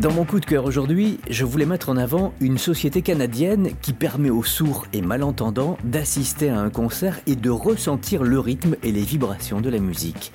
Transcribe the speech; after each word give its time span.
Dans 0.00 0.12
mon 0.12 0.24
coup 0.24 0.40
de 0.40 0.46
cœur 0.46 0.64
aujourd'hui, 0.64 1.20
je 1.28 1.44
voulais 1.44 1.66
mettre 1.66 1.90
en 1.90 1.98
avant 1.98 2.32
une 2.40 2.56
société 2.56 3.02
canadienne 3.02 3.72
qui 3.82 3.92
permet 3.92 4.30
aux 4.30 4.42
sourds 4.42 4.86
et 4.94 5.02
malentendants 5.02 5.76
d'assister 5.84 6.48
à 6.48 6.58
un 6.58 6.70
concert 6.70 7.20
et 7.26 7.36
de 7.36 7.50
ressentir 7.50 8.22
le 8.22 8.40
rythme 8.40 8.76
et 8.82 8.92
les 8.92 9.02
vibrations 9.02 9.60
de 9.60 9.68
la 9.68 9.78
musique. 9.78 10.32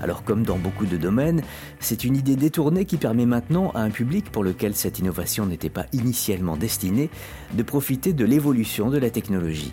Alors 0.00 0.22
comme 0.22 0.44
dans 0.44 0.56
beaucoup 0.56 0.86
de 0.86 0.96
domaines, 0.96 1.42
c'est 1.80 2.04
une 2.04 2.14
idée 2.14 2.36
détournée 2.36 2.84
qui 2.84 2.96
permet 2.96 3.26
maintenant 3.26 3.72
à 3.74 3.80
un 3.80 3.90
public 3.90 4.30
pour 4.30 4.44
lequel 4.44 4.76
cette 4.76 5.00
innovation 5.00 5.46
n'était 5.46 5.68
pas 5.68 5.86
initialement 5.92 6.56
destinée 6.56 7.10
de 7.54 7.62
profiter 7.64 8.12
de 8.12 8.24
l'évolution 8.24 8.88
de 8.88 8.98
la 8.98 9.10
technologie. 9.10 9.72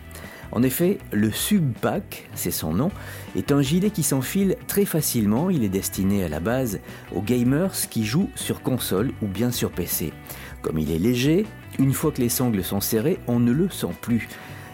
En 0.52 0.64
effet, 0.64 1.00
le 1.12 1.32
Subpack, 1.32 2.30
c'est 2.34 2.52
son 2.52 2.74
nom, 2.74 2.92
est 3.36 3.52
un 3.52 3.62
gilet 3.62 3.90
qui 3.90 4.04
s'enfile 4.04 4.56
très 4.68 4.86
facilement. 4.86 5.50
Il 5.50 5.64
est 5.64 5.70
destiné 5.70 6.24
à 6.24 6.30
la 6.30 6.40
base 6.40 6.80
aux 7.14 7.22
gamers 7.22 7.74
qui 7.90 8.06
jouent 8.06 8.30
sur 8.36 8.62
console 8.62 9.12
ou 9.22 9.28
bien 9.28 9.52
sur 9.52 9.72
PC. 9.72 10.14
Comme 10.62 10.80
il 10.80 10.92
est 10.92 11.00
léger, 11.00 11.46
une 11.80 11.94
fois 11.94 12.12
que 12.12 12.22
les 12.22 12.30
sangles 12.30 12.64
sont 12.64 12.82
serrées, 12.82 13.20
on 13.28 13.40
ne 13.40 13.52
le 13.52 13.70
sent 13.70 13.94
plus. 14.02 14.28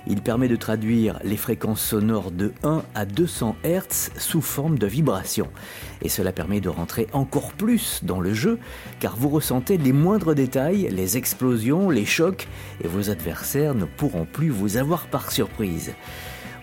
Il 0.08 0.22
permet 0.22 0.48
de 0.48 0.56
traduire 0.56 1.20
les 1.24 1.38
fréquences 1.38 1.82
sonores 1.82 2.32
de 2.32 2.54
1 2.64 2.84
à 2.96 3.06
200 3.06 3.56
Hz 3.64 4.12
sous 4.18 4.42
forme 4.42 4.80
de 4.80 4.88
vibration. 4.88 5.48
Et 6.02 6.10
cela 6.10 6.32
permet 6.32 6.60
de 6.60 6.70
rentrer 6.70 7.08
encore 7.14 7.54
plus 7.54 8.00
dans 8.04 8.20
le 8.20 8.34
jeu, 8.34 8.58
car 9.00 9.16
vous 9.16 9.30
ressentez 9.30 9.78
les 9.78 9.94
moindres 9.94 10.34
détails, 10.34 10.90
les 10.92 11.18
explosions, 11.18 11.90
les 11.90 12.06
chocs, 12.06 12.48
et 12.84 12.88
vos 12.88 13.10
adversaires 13.10 13.76
ne 13.76 13.86
pourront 13.86 14.26
plus 14.26 14.50
vous 14.50 14.78
avoir 14.78 15.08
par 15.08 15.32
surprise. 15.32 15.94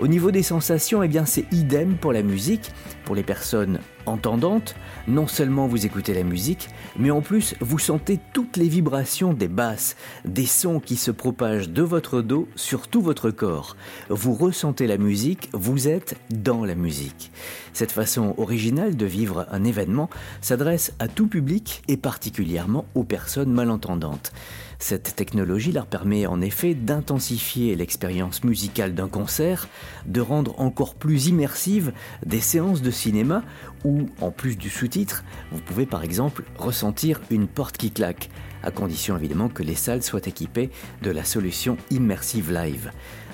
Au 0.00 0.06
niveau 0.06 0.30
des 0.30 0.44
sensations, 0.44 1.02
eh 1.02 1.08
bien 1.08 1.26
c'est 1.26 1.52
idem 1.52 1.96
pour 1.96 2.12
la 2.12 2.22
musique. 2.22 2.70
Pour 3.04 3.16
les 3.16 3.24
personnes 3.24 3.80
entendantes, 4.08 4.74
non 5.06 5.26
seulement 5.26 5.66
vous 5.66 5.86
écoutez 5.86 6.14
la 6.14 6.24
musique, 6.24 6.68
mais 6.98 7.10
en 7.10 7.20
plus 7.20 7.54
vous 7.60 7.78
sentez 7.78 8.18
toutes 8.32 8.56
les 8.56 8.68
vibrations 8.68 9.32
des 9.32 9.48
basses, 9.48 9.96
des 10.24 10.46
sons 10.46 10.80
qui 10.80 10.96
se 10.96 11.10
propagent 11.10 11.68
de 11.68 11.82
votre 11.82 12.22
dos 12.22 12.48
sur 12.56 12.88
tout 12.88 13.02
votre 13.02 13.30
corps. 13.30 13.76
Vous 14.08 14.34
ressentez 14.34 14.86
la 14.86 14.98
musique, 14.98 15.48
vous 15.52 15.88
êtes 15.88 16.16
dans 16.30 16.64
la 16.64 16.74
musique. 16.74 17.30
Cette 17.72 17.92
façon 17.92 18.34
originale 18.38 18.96
de 18.96 19.06
vivre 19.06 19.46
un 19.50 19.64
événement 19.64 20.10
s'adresse 20.40 20.92
à 20.98 21.08
tout 21.08 21.28
public 21.28 21.82
et 21.88 21.96
particulièrement 21.96 22.86
aux 22.94 23.04
personnes 23.04 23.52
malentendantes. 23.52 24.32
Cette 24.80 25.16
technologie 25.16 25.72
leur 25.72 25.86
permet 25.86 26.26
en 26.26 26.40
effet 26.40 26.74
d'intensifier 26.74 27.74
l'expérience 27.74 28.44
musicale 28.44 28.94
d'un 28.94 29.08
concert, 29.08 29.68
de 30.06 30.20
rendre 30.20 30.58
encore 30.60 30.94
plus 30.94 31.26
immersive 31.26 31.92
des 32.24 32.38
séances 32.38 32.80
de 32.80 32.92
cinéma 32.92 33.42
où, 34.02 34.10
en 34.20 34.30
plus 34.30 34.56
du 34.56 34.70
sous-titre, 34.70 35.24
vous 35.52 35.60
pouvez 35.60 35.86
par 35.86 36.04
exemple 36.04 36.44
ressentir 36.58 37.20
une 37.30 37.48
porte 37.48 37.76
qui 37.76 37.90
claque, 37.90 38.30
à 38.62 38.70
condition 38.70 39.16
évidemment 39.16 39.48
que 39.48 39.62
les 39.62 39.74
salles 39.74 40.02
soient 40.02 40.26
équipées 40.26 40.70
de 41.02 41.10
la 41.10 41.24
solution 41.24 41.76
Immersive 41.90 42.52
Live. 42.52 42.90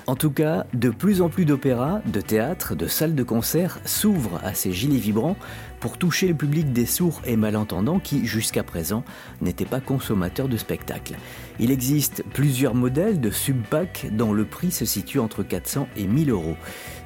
En 0.07 0.15
tout 0.15 0.29
cas, 0.29 0.67
de 0.73 0.91
plus 0.91 1.23
en 1.23 1.29
plus 1.29 1.45
d'opéras, 1.45 1.99
de 2.05 2.21
théâtres, 2.21 2.75
de 2.75 2.85
salles 2.85 3.15
de 3.15 3.23
concert 3.23 3.79
s'ouvrent 3.85 4.39
à 4.43 4.53
ces 4.53 4.71
gilets 4.71 4.99
vibrants 4.99 5.35
pour 5.79 5.97
toucher 5.97 6.27
le 6.27 6.35
public 6.35 6.71
des 6.71 6.85
sourds 6.85 7.21
et 7.25 7.35
malentendants 7.35 7.97
qui, 7.97 8.23
jusqu'à 8.27 8.61
présent, 8.61 9.03
n'étaient 9.41 9.65
pas 9.65 9.79
consommateurs 9.79 10.47
de 10.47 10.57
spectacles. 10.57 11.15
Il 11.59 11.71
existe 11.71 12.23
plusieurs 12.33 12.75
modèles 12.75 13.19
de 13.19 13.31
subpack 13.31 14.07
dont 14.11 14.31
le 14.31 14.45
prix 14.45 14.69
se 14.69 14.85
situe 14.85 15.19
entre 15.19 15.41
400 15.41 15.87
et 15.97 16.05
1000 16.05 16.29
euros. 16.29 16.57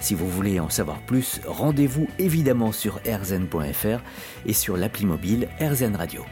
Si 0.02 0.14
vous 0.14 0.30
voulez 0.30 0.60
en 0.60 0.70
savoir 0.70 1.00
plus, 1.00 1.40
rendez-vous 1.48 2.08
évidemment 2.20 2.74
sur 2.74 3.00
rzn.fr 3.06 4.04
et 4.46 4.54
sur 4.54 4.76
l'appli 4.76 5.06
mobile 5.06 5.48
RZN 5.62 5.96
Radio. 5.96 6.26